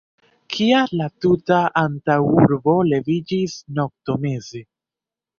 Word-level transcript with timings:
Kial 0.53 0.93
la 1.01 1.09
tuta 1.25 1.59
antaŭurbo 1.81 2.75
leviĝis 2.93 3.57
noktomeze? 3.81 4.63